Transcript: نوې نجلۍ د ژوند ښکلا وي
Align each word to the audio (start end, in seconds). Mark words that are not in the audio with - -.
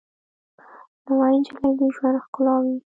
نوې 1.05 1.31
نجلۍ 1.39 1.71
د 1.79 1.81
ژوند 1.95 2.17
ښکلا 2.25 2.55
وي 2.63 2.77